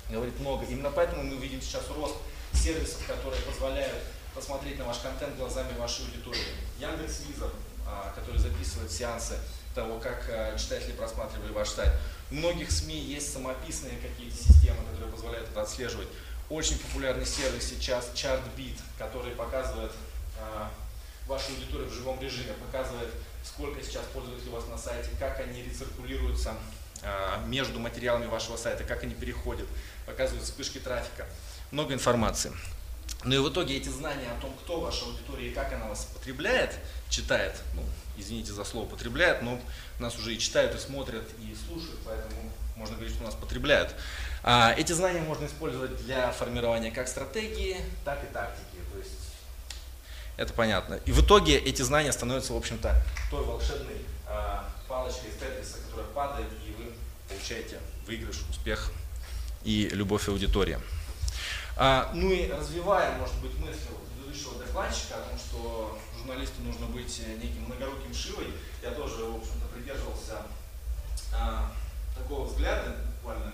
говорит 0.10 0.40
много. 0.40 0.66
Именно 0.66 0.90
поэтому 0.90 1.24
мы 1.24 1.36
видим 1.36 1.62
сейчас 1.62 1.84
рост 1.96 2.16
сервисов, 2.54 3.06
которые 3.06 3.42
позволяют 3.44 4.02
посмотреть 4.34 4.78
на 4.80 4.86
ваш 4.86 5.00
контент 5.00 5.36
глазами 5.38 5.78
вашей 5.78 6.06
аудитории. 6.06 6.56
Яндекс 6.80 7.22
Визор, 7.28 7.52
а, 7.86 8.14
который 8.16 8.40
записывает 8.40 8.92
сеансы 8.92 9.38
того, 9.76 10.00
как 10.00 10.26
а, 10.30 10.58
читатели 10.58 10.92
просматривали 10.94 11.52
ваш 11.52 11.70
сайт. 11.70 11.92
У 12.30 12.36
многих 12.36 12.72
СМИ 12.72 12.98
есть 12.98 13.34
самописные 13.34 13.98
какие-то 13.98 14.36
системы, 14.36 14.80
которые 14.92 15.12
позволяют 15.12 15.50
это 15.50 15.62
отслеживать. 15.62 16.08
Очень 16.50 16.80
популярный 16.80 17.26
сервис 17.26 17.70
сейчас 17.70 18.12
ChartBeat, 18.14 18.78
который 18.98 19.32
показывает 19.36 19.92
а, 20.40 20.72
вашу 21.28 21.52
аудиторию 21.54 21.90
в 21.90 21.94
живом 21.94 22.20
режиме, 22.22 22.54
показывает, 22.54 23.10
сколько 23.44 23.82
сейчас 23.84 24.04
пользователей 24.14 24.50
у 24.50 24.56
вас 24.56 24.68
на 24.68 24.78
сайте, 24.78 25.10
как 25.20 25.40
они 25.40 25.64
рециркулируются 25.64 26.54
между 27.48 27.80
материалами 27.80 28.28
вашего 28.28 28.58
сайта, 28.58 28.84
как 28.84 29.02
они 29.02 29.16
переходят 29.16 29.68
показывают 30.06 30.44
вспышки 30.44 30.80
трафика. 30.80 31.26
Много 31.72 31.94
информации. 31.94 32.52
Ну 33.24 33.36
и 33.36 33.38
в 33.38 33.50
итоге 33.50 33.78
эти 33.78 33.90
знания 33.90 34.32
о 34.32 34.42
том, 34.42 34.52
кто 34.64 34.80
ваша 34.80 35.06
аудитория 35.06 35.50
и 35.50 35.54
как 35.54 35.72
она 35.74 35.88
вас 35.88 36.06
потребляет, 36.14 36.76
читает, 37.10 37.56
ну, 37.76 37.84
извините 38.18 38.52
за 38.52 38.64
слово 38.64 38.88
потребляет, 38.88 39.44
но 39.44 39.60
нас 40.00 40.18
уже 40.18 40.34
и 40.34 40.40
читают, 40.40 40.74
и 40.74 40.80
смотрят, 40.80 41.24
и 41.40 41.56
слушают, 41.68 42.00
поэтому 42.04 42.52
можно 42.76 42.96
говорить, 42.96 43.14
что 43.14 43.24
нас 43.24 43.36
потребляют. 43.36 43.94
А, 44.44 44.74
эти 44.76 44.92
знания 44.94 45.22
можно 45.22 45.46
использовать 45.46 46.04
для 46.04 46.32
формирования 46.32 46.90
как 46.90 47.08
стратегии, 47.08 47.78
так 48.04 48.24
и 48.24 48.34
тактики. 48.34 48.66
То 48.92 48.98
есть 48.98 49.12
это 50.38 50.54
понятно. 50.54 50.96
И 51.06 51.12
в 51.12 51.24
итоге 51.24 51.58
эти 51.58 51.84
знания 51.84 52.12
становятся, 52.12 52.54
в 52.54 52.58
общем-то, 52.58 52.96
той 53.30 53.46
волшебной 53.46 54.02
а, 54.28 54.68
палочка 54.88 55.28
из 55.28 55.36
тетриса, 55.36 55.78
которая 55.86 56.08
падает, 56.08 56.48
и 56.66 56.72
вы 56.72 56.92
получаете 57.30 57.78
выигрыш, 58.08 58.42
успех 58.50 58.92
и 59.64 59.90
любовь 59.92 60.28
аудитории. 60.28 60.80
А, 61.84 62.12
ну 62.14 62.32
и 62.32 62.48
развивая, 62.48 63.18
может 63.18 63.34
быть, 63.42 63.58
мысль 63.58 63.90
предыдущего 64.14 64.64
докладчика 64.64 65.16
о 65.16 65.22
том, 65.22 65.40
что 65.40 66.00
журналисту 66.16 66.62
нужно 66.62 66.86
быть 66.86 67.20
неким 67.42 67.64
многоруким 67.64 68.14
шивой, 68.14 68.54
я 68.84 68.92
тоже, 68.92 69.26
в 69.26 69.38
общем-то, 69.38 69.66
придерживался 69.74 70.44
а, 71.34 71.72
такого 72.16 72.46
взгляда, 72.46 72.98
буквально 73.16 73.54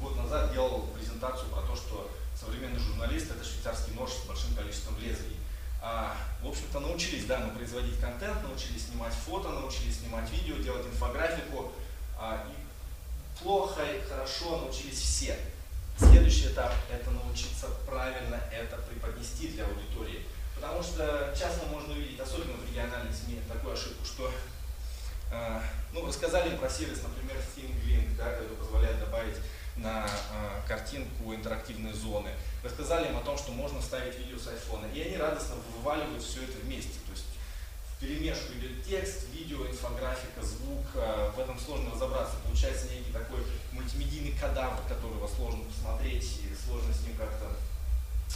год 0.00 0.16
назад 0.16 0.50
делал 0.54 0.86
презентацию 0.96 1.50
про 1.50 1.60
то, 1.60 1.76
что 1.76 2.10
современный 2.34 2.80
журналист 2.80 3.32
это 3.32 3.44
швейцарский 3.44 3.92
нож 3.92 4.12
с 4.12 4.26
большим 4.26 4.54
количеством 4.54 4.98
лезвий. 4.98 5.36
А, 5.82 6.16
в 6.42 6.48
общем-то, 6.48 6.80
научились, 6.80 7.26
да, 7.26 7.38
мы 7.40 7.50
производить 7.50 8.00
контент, 8.00 8.42
научились 8.44 8.86
снимать 8.86 9.12
фото, 9.12 9.50
научились 9.50 9.98
снимать 9.98 10.30
видео, 10.30 10.56
делать 10.56 10.86
инфографику. 10.86 11.70
А, 12.18 12.46
и 12.48 13.42
плохо 13.42 13.82
и 13.82 14.00
хорошо 14.08 14.56
научились 14.56 14.98
все. 14.98 15.38
Следующий 15.98 16.46
этап– 16.46 16.72
это 16.92 17.10
научиться 17.10 17.66
правильно 17.84 18.40
это 18.52 18.76
преподнести 18.78 19.48
для 19.48 19.64
аудитории. 19.64 20.24
Потому 20.54 20.80
что 20.82 21.34
часто 21.36 21.66
можно 21.66 21.92
увидеть, 21.92 22.20
особенно 22.20 22.54
в 22.54 22.70
региональной 22.70 23.12
СМИ, 23.12 23.40
такую 23.48 23.74
ошибку, 23.74 24.04
что 24.04 24.30
э, 25.32 25.60
ну, 25.92 26.06
рассказали 26.06 26.56
про 26.56 26.70
сервис, 26.70 27.02
например, 27.02 27.36
ThinkLink, 27.56 28.16
да, 28.16 28.30
который 28.30 28.56
позволяет 28.56 29.00
добавить 29.00 29.36
на 29.76 30.06
э, 30.06 30.68
картинку 30.68 31.34
интерактивные 31.34 31.94
зоны. 31.94 32.30
Рассказали 32.62 33.08
им 33.08 33.16
о 33.16 33.22
том, 33.22 33.36
что 33.36 33.50
можно 33.50 33.82
ставить 33.82 34.18
видео 34.18 34.38
с 34.38 34.46
айфона. 34.46 34.86
И 34.94 35.00
они 35.00 35.16
радостно 35.16 35.56
вываливают 35.76 36.22
все 36.22 36.42
это 36.42 36.58
вместе. 36.58 36.94
То 37.06 37.12
есть 37.12 37.26
перемешку 38.00 38.52
идет 38.54 38.84
текст, 38.86 39.28
видео, 39.32 39.66
инфографика, 39.66 40.42
звук. 40.42 40.86
Э, 40.94 41.30
в 41.34 41.40
этом 41.40 41.58
сложно 41.58 41.90
разобраться. 41.90 42.36
Получается 42.44 42.86
некий 42.92 43.12
такой 43.12 43.40
мультимедийный 43.72 44.34
кадавр, 44.40 44.80
которого 44.88 45.26
сложно 45.26 45.64
посмотреть 45.64 46.24
и 46.42 46.54
сложно 46.54 46.92
с 46.94 47.02
ним 47.02 47.16
как-то 47.16 47.46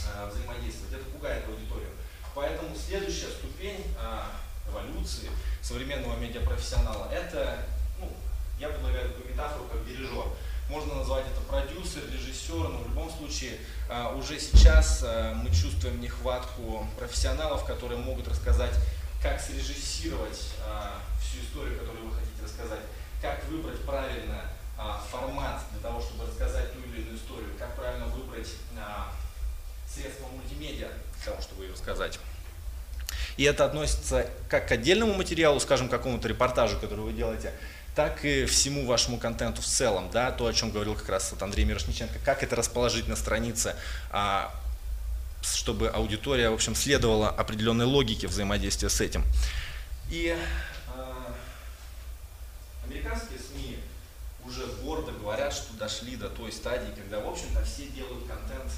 э, 0.05 0.29
взаимодействовать. 0.29 0.93
Это 0.93 1.05
пугает 1.05 1.45
аудиторию. 1.47 1.89
Поэтому 2.35 2.75
следующая 2.75 3.29
ступень 3.29 3.85
э, 3.97 4.69
эволюции 4.69 5.29
современного 5.61 6.17
медиапрофессионала 6.17 7.09
это, 7.11 7.65
ну, 7.99 8.11
я 8.59 8.69
предлагаю 8.69 9.09
такую 9.09 9.31
метафору, 9.31 9.65
как 9.65 9.85
дирижер 9.85 10.25
можно 10.69 10.95
назвать 10.95 11.25
это 11.27 11.41
продюсер, 11.41 12.01
режиссер, 12.11 12.69
но 12.69 12.79
в 12.79 12.87
любом 12.87 13.11
случае 13.11 13.59
уже 14.15 14.39
сейчас 14.39 15.05
мы 15.35 15.49
чувствуем 15.49 15.99
нехватку 15.99 16.87
профессионалов, 16.97 17.65
которые 17.65 17.99
могут 17.99 18.29
рассказать, 18.29 18.73
как 19.23 19.41
срежиссировать 19.41 20.49
а, 20.67 20.99
всю 21.19 21.41
историю, 21.41 21.79
которую 21.79 22.09
вы 22.09 22.15
хотите 22.15 22.43
рассказать, 22.43 22.81
как 23.21 23.43
выбрать 23.45 23.79
правильно 23.85 24.51
формат 25.09 25.61
для 25.71 25.79
того, 25.79 26.01
чтобы 26.01 26.25
рассказать 26.25 26.73
ту 26.73 26.79
или 26.79 27.03
иную 27.03 27.15
историю, 27.15 27.51
как 27.57 27.73
правильно 27.75 28.05
выбрать 28.07 28.49
средства 29.87 30.27
мультимедиа 30.27 30.89
для 30.89 31.25
того, 31.25 31.41
чтобы 31.41 31.63
ее 31.63 31.71
рассказать. 31.71 32.19
И 33.37 33.43
это 33.43 33.65
относится 33.65 34.29
как 34.49 34.67
к 34.67 34.71
отдельному 34.71 35.13
материалу, 35.13 35.59
скажем, 35.59 35.89
какому-то 35.89 36.27
репортажу, 36.27 36.79
который 36.79 37.01
вы 37.01 37.13
делаете, 37.13 37.53
так 37.95 38.25
и 38.25 38.45
всему 38.45 38.85
вашему 38.85 39.17
контенту 39.17 39.61
в 39.61 39.65
целом, 39.65 40.09
да, 40.11 40.31
то, 40.31 40.47
о 40.47 40.53
чем 40.53 40.71
говорил 40.71 40.95
как 40.95 41.09
раз 41.09 41.31
вот 41.31 41.41
Андрей 41.41 41.65
Мирошниченко, 41.65 42.19
как 42.25 42.43
это 42.43 42.55
расположить 42.55 43.07
на 43.07 43.15
странице, 43.15 43.75
а, 44.09 44.53
чтобы 45.43 45.89
аудитория, 45.89 46.49
в 46.49 46.53
общем, 46.53 46.75
следовала 46.75 47.29
определенной 47.29 47.85
логике 47.85 48.27
взаимодействия 48.27 48.89
с 48.89 49.01
этим. 49.01 49.23
И 50.09 50.35
а, 50.95 51.33
американские 52.85 53.39
СМИ 53.39 53.79
уже 54.45 54.65
гордо 54.83 55.11
говорят, 55.11 55.53
что 55.53 55.73
дошли 55.75 56.15
до 56.15 56.29
той 56.29 56.51
стадии, 56.51 56.93
когда, 56.95 57.19
в 57.19 57.27
общем-то, 57.27 57.63
все 57.63 57.87
делают 57.87 58.27
контент 58.27 58.71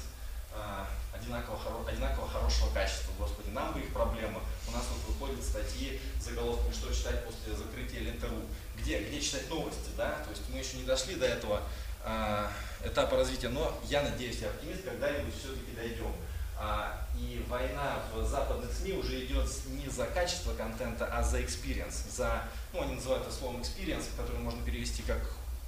а, 0.54 0.88
одинаково, 1.12 1.58
одинаково 1.88 2.28
хорошего 2.28 2.72
качества. 2.72 3.12
Господи, 3.18 3.50
нам 3.50 3.72
бы 3.72 3.80
их 3.80 3.92
проблемы. 3.92 4.40
У 4.68 4.70
нас 4.72 4.84
вот 4.90 5.14
выходят 5.14 5.44
статьи 5.44 6.00
заголовками, 6.20 6.72
что 6.72 6.94
читать 6.94 7.24
после 7.24 7.54
закрытия 7.54 8.00
ленты.ру 8.00 8.42
где, 8.86 9.00
где 9.00 9.20
читать 9.20 9.48
новости, 9.50 9.90
да, 9.96 10.10
то 10.24 10.30
есть 10.30 10.42
мы 10.48 10.58
еще 10.58 10.76
не 10.76 10.84
дошли 10.84 11.16
до 11.16 11.26
этого 11.26 11.60
э, 12.04 12.48
этапа 12.84 13.16
развития, 13.16 13.48
но 13.48 13.78
я 13.88 14.02
надеюсь, 14.02 14.38
я 14.38 14.48
оптимист, 14.48 14.84
когда-нибудь 14.84 15.34
все-таки 15.36 15.72
дойдем. 15.74 16.12
А, 16.58 17.06
и 17.14 17.44
война 17.48 17.98
в 18.14 18.24
западных 18.24 18.72
СМИ 18.72 18.92
уже 18.92 19.24
идет 19.24 19.46
не 19.68 19.88
за 19.90 20.06
качество 20.06 20.54
контента, 20.54 21.06
а 21.06 21.22
за 21.22 21.40
experience, 21.40 22.10
за, 22.10 22.44
ну 22.72 22.82
они 22.82 22.94
называют 22.94 23.26
это 23.26 23.34
словом 23.34 23.60
experience, 23.60 24.04
который 24.16 24.40
можно 24.40 24.62
перевести 24.62 25.02
как 25.02 25.20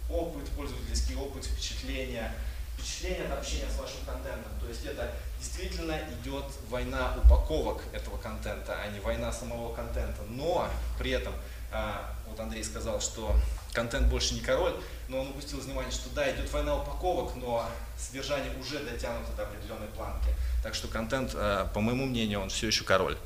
опыт, 0.09 0.49
пользовательский 0.51 1.15
опыт, 1.17 1.45
впечатление, 1.45 2.33
впечатление 2.79 3.27
от 3.27 3.39
общения 3.39 3.69
с 3.71 3.79
вашим 3.79 4.01
контентом. 4.07 4.53
То 4.61 4.69
есть 4.69 4.87
это 4.87 5.13
действительно 5.39 5.99
идет 6.21 6.47
война 6.71 7.15
упаковок 7.23 7.83
этого 7.93 8.17
контента, 8.17 8.79
а 8.81 8.89
не 8.89 9.01
война 9.01 9.31
самого 9.33 9.75
контента. 9.75 10.23
Но 10.29 10.69
при 10.99 11.11
этом 11.11 11.35
а, 11.71 12.15
вот 12.27 12.41
Андрей 12.41 12.65
сказал, 12.65 13.01
что 13.01 13.37
контент 13.73 14.09
больше 14.09 14.35
не 14.35 14.41
король, 14.41 14.75
но 15.09 15.21
он 15.21 15.29
упустил 15.29 15.61
внимание, 15.61 15.93
что 15.93 16.09
да, 16.11 16.31
идет 16.31 16.51
война 16.53 16.77
упаковок, 16.77 17.37
но 17.37 17.69
содержание 17.99 18.53
уже 18.59 18.79
дотянуто 18.81 19.33
до 19.37 19.43
определенной 19.43 19.89
планки. 19.89 20.29
Так 20.69 20.75
что 20.75 20.87
контент, 20.87 21.31
а, 21.35 21.65
по 21.73 21.81
моему 21.81 22.05
мнению, 22.05 22.41
он 22.41 22.51
все 22.51 22.67
еще 22.67 22.85
король. 22.85 23.17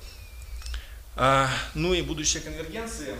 А, 1.16 1.50
ну 1.74 1.92
и 1.92 2.00
будущее 2.00 2.40
конвергенции. 2.40 3.16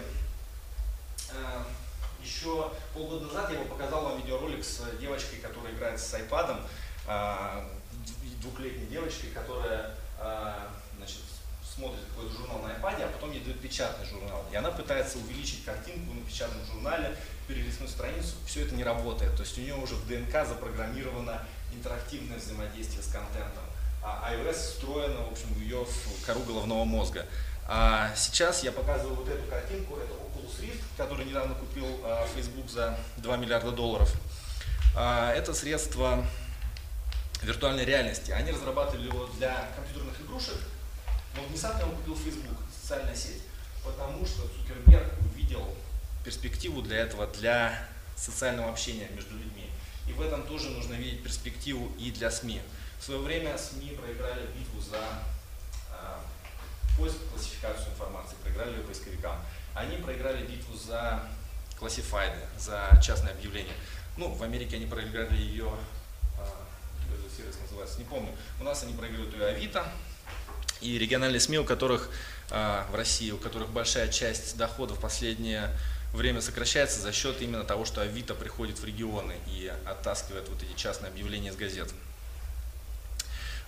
Еще 2.23 2.71
полгода 2.95 3.27
назад 3.27 3.51
я 3.51 3.59
показал 3.65 4.05
вам 4.05 4.19
видеоролик 4.19 4.65
с 4.65 4.81
девочкой, 5.01 5.41
которая 5.41 5.73
играет 5.73 5.99
с 5.99 6.15
айпадом, 6.15 6.61
двухлетней 8.41 8.87
девочкой, 8.87 9.31
которая 9.31 9.97
значит, 10.99 11.19
смотрит 11.65 12.05
какой-то 12.11 12.33
журнал 12.33 12.63
на 12.63 12.69
iPad, 12.69 13.03
а 13.03 13.09
потом 13.09 13.33
ей 13.33 13.41
дают 13.41 13.61
печатный 13.61 14.07
журнал. 14.07 14.45
И 14.53 14.55
она 14.55 14.71
пытается 14.71 15.19
увеличить 15.19 15.65
картинку 15.65 16.15
на 16.15 16.25
печатном 16.25 16.65
журнале, 16.67 17.17
перелистнуть 17.49 17.91
страницу. 17.91 18.37
Все 18.47 18.65
это 18.65 18.77
не 18.77 18.85
работает. 18.85 19.35
То 19.35 19.43
есть 19.43 19.59
у 19.59 19.63
нее 19.63 19.75
уже 19.75 19.97
в 19.97 20.07
ДНК 20.07 20.47
запрограммировано 20.47 21.43
интерактивное 21.75 22.39
взаимодействие 22.39 23.03
с 23.03 23.07
контентом. 23.07 23.65
А 24.03 24.33
iOS 24.35 24.55
встроено, 24.55 25.23
в 25.23 25.33
общем, 25.33 25.55
в 25.55 25.61
ее 25.61 25.85
в 25.85 26.27
кору 26.27 26.41
головного 26.41 26.85
мозга. 26.85 27.27
А 27.67 28.13
сейчас 28.17 28.65
я 28.65 28.73
показываю 28.73 29.15
вот 29.15 29.29
эту 29.29 29.49
картинку. 29.49 29.97
Это 29.97 30.13
Oculus 30.15 30.61
Rift, 30.61 30.83
который 30.97 31.25
недавно 31.25 31.55
купил 31.55 31.87
а, 32.05 32.27
Facebook 32.35 32.69
за 32.69 32.99
2 33.19 33.37
миллиарда 33.37 33.71
долларов. 33.71 34.13
А, 34.97 35.33
это 35.33 35.55
средство 35.55 36.27
виртуальной 37.43 37.85
реальности. 37.85 38.31
Они 38.33 38.51
разрабатывали 38.51 39.07
его 39.07 39.27
для 39.39 39.69
компьютерных 39.77 40.21
игрушек, 40.21 40.57
но 41.37 41.43
внезапно 41.45 41.89
он 41.89 41.97
купил 41.97 42.17
Facebook, 42.17 42.59
социальная 42.81 43.15
сеть, 43.15 43.43
потому 43.85 44.25
что 44.27 44.43
Цукерберг 44.43 45.13
увидел 45.33 45.67
перспективу 46.25 46.83
для 46.83 46.99
этого, 46.99 47.27
для 47.27 47.89
социального 48.17 48.71
общения 48.71 49.09
между 49.15 49.35
людьми. 49.35 49.71
И 50.07 50.13
в 50.13 50.21
этом 50.21 50.47
тоже 50.47 50.71
нужно 50.71 50.95
видеть 50.95 51.23
перспективу 51.23 51.91
и 51.99 52.11
для 52.11 52.31
СМИ. 52.31 52.61
В 53.03 53.05
свое 53.05 53.21
время 53.21 53.59
СМИ 53.59 53.99
проиграли 54.01 54.47
битву 54.57 54.81
за 54.81 55.03
э, 55.91 56.19
поиск, 56.97 57.17
классификацию 57.33 57.89
информации, 57.91 58.37
проиграли 58.45 58.77
ее 58.77 58.83
поисковикам. 58.85 59.39
Они 59.75 59.97
проиграли 59.97 60.47
битву 60.47 60.77
за 60.77 61.29
классифайды, 61.81 62.39
за 62.57 62.97
частное 63.03 63.33
объявление. 63.33 63.75
Ну, 64.17 64.33
в 64.33 64.45
Америке 64.45 64.77
они 64.77 64.87
проиграли 64.87 65.35
ее, 65.35 65.75
э, 66.39 67.37
сервис 67.37 67.57
называется, 67.63 67.99
не 67.99 68.05
помню. 68.05 68.31
У 68.61 68.63
нас 68.63 68.85
они 68.85 68.93
проигрывают 68.93 69.35
ее 69.35 69.47
Авито, 69.47 69.85
и 70.81 70.97
региональные 70.97 71.41
СМИ, 71.41 71.59
у 71.59 71.65
которых 71.65 72.09
а, 72.51 72.87
в 72.93 72.95
России, 72.95 73.33
у 73.33 73.39
которых 73.39 73.71
большая 73.71 74.07
часть 74.13 74.57
доходов 74.57 75.01
последнее 75.01 75.77
время 76.13 76.41
сокращается 76.41 77.01
за 77.01 77.11
счет 77.11 77.43
именно 77.43 77.65
того, 77.65 77.85
что 77.85 78.01
Авито 78.01 78.37
приходит 78.37 78.79
в 78.79 78.85
регионы 78.85 79.35
и 79.49 79.73
оттаскивает 79.87 80.49
вот 80.49 80.63
эти 80.63 80.79
частные 80.79 81.11
объявления 81.11 81.49
из 81.49 81.57
газет. 81.57 81.93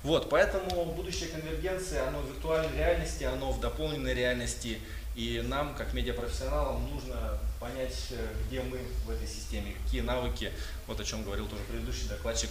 Вот, 0.04 0.28
поэтому 0.28 0.84
будущее 0.84 1.30
конвергенции, 1.30 1.96
оно 1.98 2.20
в 2.20 2.28
виртуальной 2.28 2.76
реальности, 2.76 3.24
оно 3.24 3.52
в 3.52 3.60
дополненной 3.60 4.12
реальности, 4.12 4.78
и 5.16 5.42
нам, 5.42 5.74
как 5.74 5.94
медиапрофессионалам, 5.94 6.86
нужно 6.90 7.38
понять, 7.58 8.08
э, 8.10 8.26
где 8.46 8.60
мы 8.60 8.80
в 9.06 9.10
этой 9.10 9.26
системе, 9.26 9.74
какие 9.82 10.02
навыки, 10.02 10.52
вот 10.86 11.00
о 11.00 11.04
чем 11.04 11.24
говорил 11.24 11.46
тоже 11.48 11.62
предыдущий 11.62 12.06
докладчик, 12.06 12.50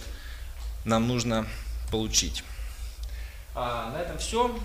нам 0.84 1.06
нужно 1.06 1.46
получить. 1.92 2.42
А, 3.54 3.92
на 3.92 3.98
этом 3.98 4.18
все. 4.18 4.58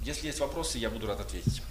Если 0.00 0.28
есть 0.28 0.38
вопросы, 0.38 0.78
я 0.78 0.90
буду 0.90 1.08
рад 1.08 1.18
ответить. 1.18 1.62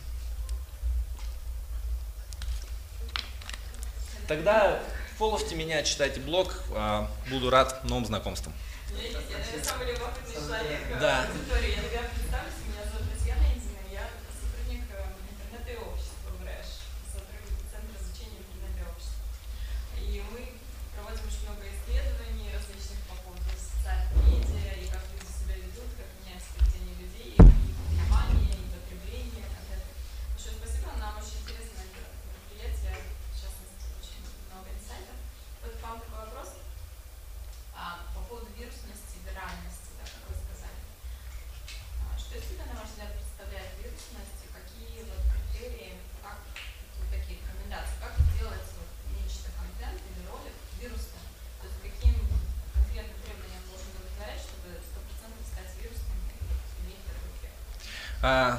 Тогда 4.28 4.84
фоловьте 5.18 5.56
меня, 5.56 5.84
читайте 5.84 6.20
блог. 6.20 6.62
А, 6.72 7.10
буду 7.30 7.50
рад 7.50 7.86
новым 7.86 8.06
знакомствам. 8.06 8.54
Я 9.02 9.64
самый 9.64 9.88
любопытный 9.88 10.34
человек 10.34 11.00
да. 11.00 11.26
аудитории. 11.26 11.76
Я 11.76 11.84
тебя 11.90 12.23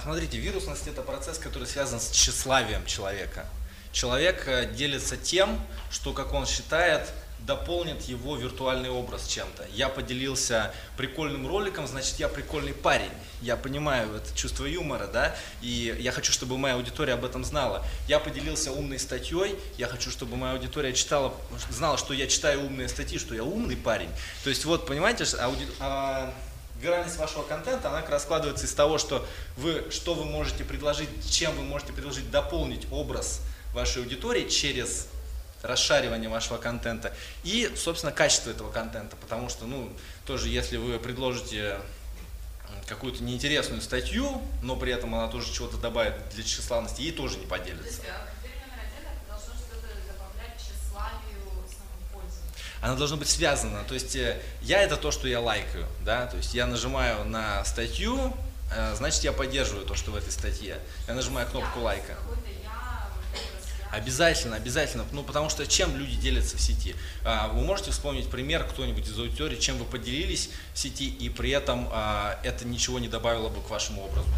смотрите, 0.03 0.37
вирусность 0.39 0.87
это 0.87 1.01
процесс, 1.01 1.39
который 1.39 1.67
связан 1.67 1.99
с 1.99 2.11
тщеславием 2.11 2.85
человека. 2.85 3.47
Человек 3.93 4.47
э, 4.47 4.71
делится 4.75 5.17
тем, 5.17 5.59
что, 5.91 6.13
как 6.13 6.35
он 6.35 6.47
считает, 6.47 7.09
дополнит 7.47 8.03
его 8.03 8.37
виртуальный 8.37 8.91
образ 8.91 9.27
чем-то. 9.27 9.67
Я 9.73 9.89
поделился 9.89 10.73
прикольным 10.97 11.47
роликом, 11.47 11.87
значит, 11.87 12.19
я 12.19 12.29
прикольный 12.29 12.75
парень. 12.75 13.11
Я 13.41 13.57
понимаю 13.57 14.17
это 14.17 14.37
чувство 14.37 14.65
юмора, 14.65 15.07
да, 15.07 15.37
и 15.61 15.97
я 15.99 16.13
хочу, 16.13 16.33
чтобы 16.33 16.57
моя 16.59 16.75
аудитория 16.75 17.15
об 17.15 17.25
этом 17.25 17.45
знала. 17.45 17.87
Я 18.09 18.19
поделился 18.19 18.73
умной 18.73 18.99
статьей, 18.99 19.59
я 19.77 19.87
хочу, 19.87 20.11
чтобы 20.11 20.37
моя 20.37 20.55
аудитория 20.55 20.93
читала, 20.93 21.35
знала, 21.71 21.99
что 21.99 22.15
я 22.15 22.27
читаю 22.27 22.65
умные 22.65 22.89
статьи, 22.89 23.19
что 23.19 23.35
я 23.35 23.45
умный 23.45 23.77
парень. 23.77 24.11
То 24.43 24.51
есть 24.51 24.65
вот, 24.65 24.87
понимаете, 24.87 25.25
ауди... 25.39 25.67
а, 25.81 26.33
виральность 26.85 27.17
вашего 27.17 27.43
контента, 27.43 27.89
она 27.89 28.03
как 28.03 28.11
раз 28.11 28.23
складывается 28.23 28.67
из 28.67 28.75
того, 28.75 28.99
что 28.99 29.27
вы, 29.57 29.87
что 29.91 30.15
вы 30.15 30.25
можете 30.25 30.65
предложить, 30.65 31.09
чем 31.31 31.57
вы 31.57 31.63
можете 31.63 31.93
предложить 31.93 32.31
дополнить 32.31 32.87
образ 32.93 33.41
вашей 33.73 34.03
аудитории 34.03 34.49
через 34.49 35.09
расшаривание 35.63 36.29
вашего 36.29 36.59
контента 36.59 37.15
и, 37.43 37.73
собственно, 37.75 38.13
качество 38.13 38.51
этого 38.51 38.71
контента, 38.71 39.17
потому 39.17 39.49
что, 39.49 39.65
ну, 39.65 39.91
тоже, 40.27 40.49
если 40.49 40.77
вы 40.77 40.99
предложите 40.99 41.79
какую-то 42.87 43.23
неинтересную 43.25 43.81
статью, 43.81 44.43
но 44.63 44.77
при 44.77 44.93
этом 44.93 45.15
она 45.15 45.29
тоже 45.29 45.51
чего-то 45.53 45.79
добавит 45.79 46.15
для 46.35 46.45
тщеславности, 46.45 47.01
ей 47.01 47.13
тоже 47.13 47.39
не 47.39 47.45
То 47.45 47.51
поделится. 47.51 47.87
есть 47.87 48.03
а, 48.05 48.29
критерий 48.43 48.61
номер 48.61 48.83
один 48.85 49.09
это 49.09 49.27
должно 49.27 49.55
что-то 49.55 49.89
добавлять 50.07 50.53
тщеславию 50.61 51.41
самому 51.65 52.29
Она 52.85 52.97
должна 52.97 53.17
быть 53.17 53.31
связана, 53.31 53.83
то 53.85 53.95
есть 53.95 54.15
э, 54.15 54.39
я 54.61 54.83
это 54.83 54.99
то, 54.99 55.11
что 55.11 55.27
я 55.27 55.41
лайкаю, 55.41 55.87
да, 56.05 56.27
то 56.27 56.37
есть 56.37 56.53
я 56.53 56.67
нажимаю 56.67 57.25
на 57.25 57.65
статью, 57.65 58.37
э, 58.71 58.95
значит 58.95 59.25
я 59.25 59.33
поддерживаю 59.33 59.87
то, 59.87 59.95
что 59.95 60.11
в 60.11 60.17
этой 60.17 60.31
статье. 60.31 60.79
Я 61.09 61.15
нажимаю 61.15 61.49
кнопку 61.49 61.81
лайка. 61.81 62.15
Обязательно, 63.91 64.57
обязательно. 64.57 65.07
Ну, 65.13 65.23
потому 65.23 65.49
что 65.49 65.67
чем 65.67 65.97
люди 65.97 66.17
делятся 66.17 66.59
в 66.59 66.61
сети? 66.61 66.95
А, 67.25 67.49
Вы 67.49 67.63
можете 67.63 67.91
вспомнить 67.91 68.29
пример 68.29 68.65
кто-нибудь 68.65 69.09
из 69.09 69.19
аудитории, 69.19 69.59
чем 69.59 69.79
вы 69.79 69.87
поделились 69.87 70.51
в 70.75 70.79
сети, 70.79 71.09
и 71.09 71.31
при 71.31 71.53
этом 71.53 71.89
а, 71.91 72.39
это 72.43 72.67
ничего 72.67 72.99
не 72.99 73.09
добавило 73.09 73.49
бы 73.49 73.63
к 73.63 73.71
вашему 73.71 74.05
образу? 74.05 74.29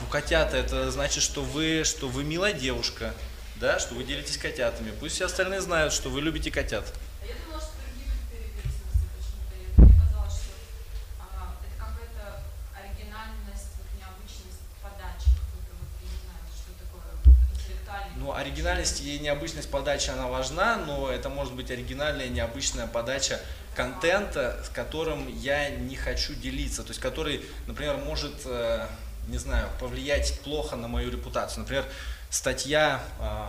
Ну, 0.00 0.06
котята, 0.10 0.58
это 0.58 0.90
значит, 0.90 1.22
что 1.22 1.42
вы, 1.42 1.84
что 1.84 2.08
вы 2.08 2.24
милая 2.24 2.52
девушка, 2.52 3.14
да, 3.56 3.78
что 3.78 3.94
вы 3.94 4.04
делитесь 4.04 4.36
котятами. 4.36 4.92
Пусть 4.98 5.14
все 5.14 5.26
остальные 5.26 5.60
знают, 5.60 5.92
что 5.92 6.08
вы 6.10 6.20
любите 6.20 6.50
котят. 6.50 6.84
А 7.26 7.34
а. 17.88 18.08
Ну, 18.16 18.32
оригинальность 18.32 19.02
и 19.02 19.18
необычность 19.18 19.70
подачи, 19.70 20.10
она 20.10 20.28
важна, 20.28 20.76
но 20.76 21.10
это 21.10 21.28
может 21.28 21.54
быть 21.54 21.70
оригинальная, 21.70 22.28
необычная 22.28 22.86
подача 22.86 23.40
контента, 23.74 24.62
с 24.64 24.68
которым 24.68 25.28
я 25.38 25.68
не 25.68 25.96
хочу 25.96 26.34
делиться, 26.34 26.82
то 26.82 26.90
есть 26.90 27.00
который, 27.00 27.44
например, 27.66 27.96
может, 27.98 28.34
э, 28.46 28.86
не 29.28 29.38
знаю, 29.38 29.68
повлиять 29.80 30.38
плохо 30.40 30.76
на 30.76 30.88
мою 30.88 31.10
репутацию. 31.10 31.60
Например, 31.60 31.86
статья, 32.30 33.02
э, 33.20 33.46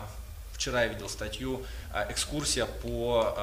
вчера 0.54 0.84
я 0.84 0.88
видел 0.88 1.10
статью, 1.10 1.64
э, 1.94 2.12
экскурсия 2.12 2.66
по 2.66 3.34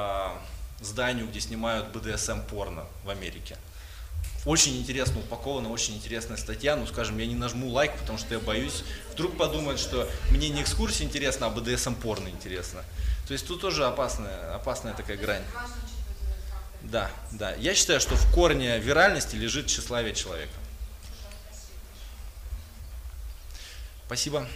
э, 0.80 0.84
зданию, 0.84 1.28
где 1.28 1.40
снимают 1.40 1.88
БДСМ-порно 1.88 2.84
в 3.04 3.10
Америке. 3.10 3.56
Очень 4.44 4.76
интересно 4.76 5.20
упакована, 5.20 5.70
очень 5.70 5.94
интересная 5.94 6.36
статья. 6.36 6.74
Ну, 6.74 6.86
скажем, 6.86 7.16
я 7.18 7.26
не 7.26 7.36
нажму 7.36 7.68
лайк, 7.68 7.92
потому 7.96 8.18
что 8.18 8.34
я 8.34 8.40
боюсь. 8.40 8.82
Вдруг 9.12 9.36
подумают, 9.36 9.78
что 9.78 10.08
мне 10.30 10.48
не 10.48 10.62
экскурсия 10.62 11.06
интересна, 11.06 11.46
а 11.46 11.50
БДСМ 11.50 11.94
порно 11.94 12.28
интересно. 12.28 12.82
То 13.28 13.34
есть 13.34 13.46
тут 13.46 13.60
тоже 13.60 13.86
опасная, 13.86 14.54
опасная 14.54 14.94
такая 14.94 15.16
грань. 15.16 15.44
Да, 16.82 17.08
да. 17.30 17.54
Я 17.54 17.74
считаю, 17.74 18.00
что 18.00 18.16
в 18.16 18.34
корне 18.34 18.80
виральности 18.80 19.36
лежит 19.36 19.68
тщеславие 19.68 20.14
человека. 20.14 20.52
Хорошо, 21.06 21.28
спасибо. 21.46 21.70
Спасибо. 24.12 24.46